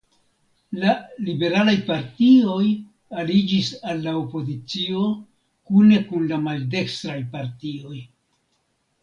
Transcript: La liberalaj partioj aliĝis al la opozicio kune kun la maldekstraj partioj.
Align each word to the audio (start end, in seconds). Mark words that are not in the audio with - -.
La 0.83 0.93
liberalaj 1.25 1.75
partioj 1.89 2.63
aliĝis 3.25 3.69
al 3.91 4.01
la 4.07 4.15
opozicio 4.23 5.05
kune 5.73 6.01
kun 6.09 6.27
la 6.33 6.41
maldekstraj 6.49 7.21
partioj. 7.37 8.03